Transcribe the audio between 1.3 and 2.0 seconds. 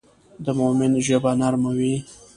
نرم وي.